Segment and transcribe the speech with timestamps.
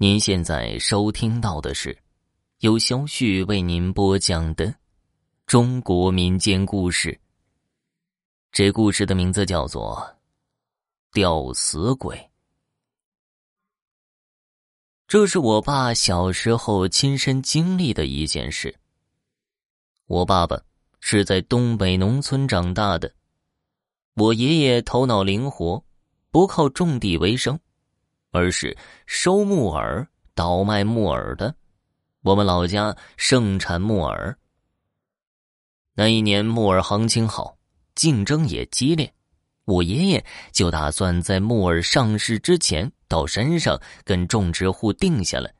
[0.00, 1.98] 您现在收听到的是
[2.60, 4.72] 由肖旭为您播讲的
[5.44, 7.20] 中国民间故事。
[8.52, 9.96] 这故事的名字叫做
[11.12, 12.16] 《吊死鬼》。
[15.08, 18.72] 这是我爸小时候亲身经历的一件事。
[20.06, 20.62] 我爸爸
[21.00, 23.12] 是在东北农村长大的，
[24.14, 25.84] 我爷爷头脑灵活，
[26.30, 27.58] 不靠种地为生。
[28.30, 28.76] 而是
[29.06, 31.54] 收木耳、倒卖木耳的。
[32.22, 34.36] 我们老家盛产木耳。
[35.94, 37.56] 那一年木耳行情好，
[37.94, 39.12] 竞争也激烈，
[39.64, 45.52] 我爷爷就打算在木耳上市之前到山上跟种植户定下来。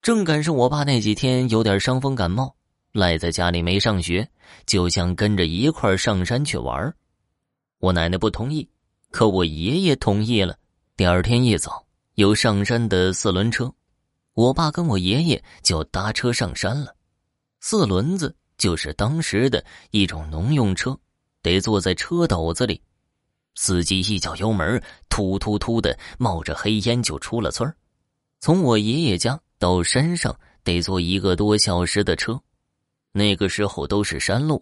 [0.00, 2.54] 正赶上我爸那几天有点伤风感冒，
[2.92, 4.26] 赖在家里没上学，
[4.64, 6.94] 就想跟着一块上山去玩。
[7.80, 8.68] 我奶奶不同意，
[9.10, 10.56] 可我爷爷同意了。
[10.98, 13.72] 第二天一早，有上山的四轮车，
[14.34, 16.92] 我爸跟我爷爷就搭车上山了。
[17.60, 20.98] 四轮子就是当时的一种农用车，
[21.40, 22.82] 得坐在车斗子里。
[23.54, 27.72] 司机一脚油门，突突突的冒着黑烟就出了村
[28.40, 32.36] 从我爷爷家到山上得坐一个多小时的车。
[33.12, 34.60] 那个时候都是山路，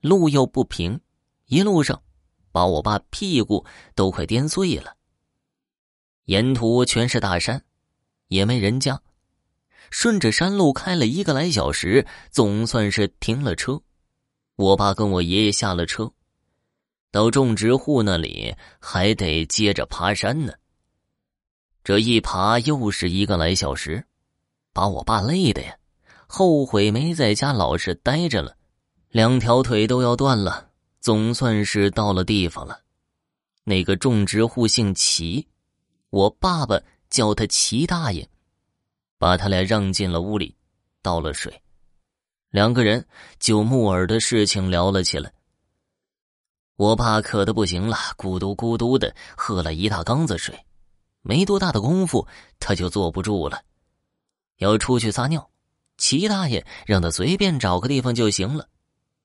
[0.00, 1.00] 路又不平，
[1.46, 2.02] 一路上
[2.50, 4.92] 把我爸屁股都快颠碎了。
[6.26, 7.64] 沿途全是大山，
[8.28, 9.00] 也没人家。
[9.90, 13.80] 顺着山路开了一个来小时，总算是停了车。
[14.56, 16.12] 我爸跟我爷爷下了车，
[17.10, 20.52] 到种植户那里还得接着爬山呢。
[21.84, 24.04] 这一爬又是一个来小时，
[24.72, 25.76] 把我爸累的呀，
[26.26, 28.56] 后悔没在家老实待着了，
[29.10, 30.70] 两条腿都要断了。
[31.00, 32.80] 总算是到了地方了，
[33.62, 35.46] 那个种植户姓齐。
[36.10, 38.28] 我爸爸叫他齐大爷，
[39.18, 40.54] 把他俩让进了屋里，
[41.02, 41.62] 倒了水，
[42.50, 43.06] 两个人
[43.38, 45.32] 就木耳的事情聊了起来。
[46.76, 50.54] 我爸渴的不行了，咕嘟咕嘟的喝了一大缸子水，
[51.22, 52.26] 没多大的功夫
[52.60, 53.62] 他就坐不住了，
[54.58, 55.50] 要出去撒尿。
[55.98, 58.68] 齐大爷让他随便找个地方就行了，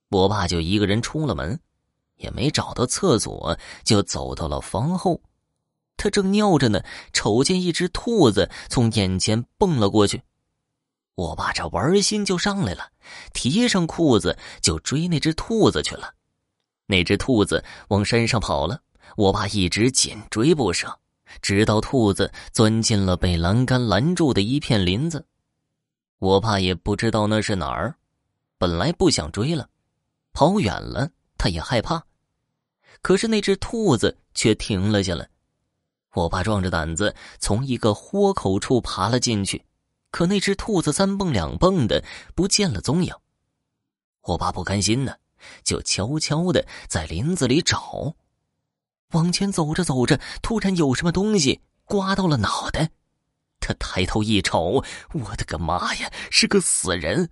[0.10, 1.60] 我爸就一个人出了门，
[2.16, 5.22] 也没找到厕所，就走到了房后。
[6.02, 10.24] 他正尿着呢，瞅见一只兔子从眼前蹦了过去，
[11.14, 12.90] 我爸这玩心就上来了，
[13.34, 16.16] 提上裤子就追那只兔子去了。
[16.88, 18.82] 那只兔子往山上跑了，
[19.16, 20.92] 我爸一直紧追不舍，
[21.40, 25.24] 直到兔子钻进了被栏杆拦住的一片林子。
[26.18, 27.96] 我爸也不知道那是哪儿，
[28.58, 29.70] 本来不想追了，
[30.34, 32.04] 跑远了他也害怕，
[33.04, 35.30] 可是那只兔子却停了下来。
[36.14, 39.66] 我爸壮着胆子从一个豁口处爬了进去，
[40.12, 42.04] 可那只兔子三蹦两蹦的
[42.36, 43.14] 不见了踪影。
[44.24, 45.16] 我爸不甘心呢，
[45.64, 48.14] 就悄悄的在林子里找。
[49.14, 52.92] 往前走着走着，突然有什么东西刮到了脑袋。
[53.60, 54.84] 他抬头一瞅，
[55.14, 57.30] 我的个妈呀，是个死人！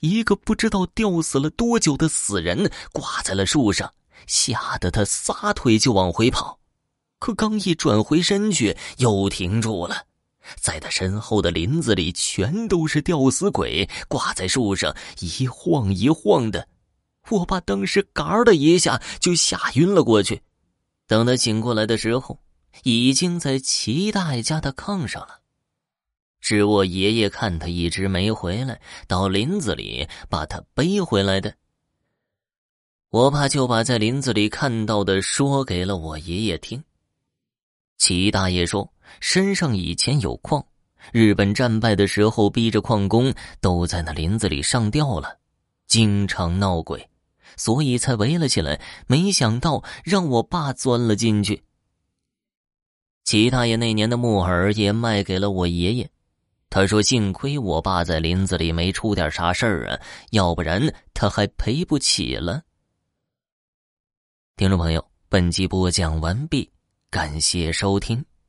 [0.00, 3.92] 一个不知道吊死了多久的死人挂在了树上，
[4.26, 6.60] 吓得他撒腿就往回跑。
[7.18, 10.04] 可刚一转回身去，又停住了。
[10.60, 16.68] 在他身后的林子里，全都是吊死鬼，挂在树上一晃一晃的。
[17.30, 20.42] 我爸当时嘎的一下就吓晕了过去。
[21.08, 22.38] 等他醒过来的时候，
[22.84, 25.40] 已经在齐大爷家的炕上了。
[26.40, 31.52] 是我爷爷看他一直没回来，到林子里把他背回来的。
[33.10, 36.84] 我爸就把在林子里看到的说给了我爷爷听。
[37.98, 40.64] 齐大爷说：“山上以前有矿，
[41.12, 45.38] 日本战败的时候，逼着矿工都在那林子里上吊了，
[45.86, 47.08] 经常闹鬼，
[47.56, 48.80] 所以才围了起来。
[49.06, 51.62] 没想到让我爸钻了进去。
[53.24, 56.08] 齐大爷那年的木耳也卖给了我爷爷，
[56.68, 60.00] 他说：幸亏我爸在林子里没出点啥事儿啊，
[60.30, 62.62] 要不然他还赔不起了。”
[64.54, 66.70] 听众朋友，本集播讲完毕。
[67.16, 68.22] 感谢收听。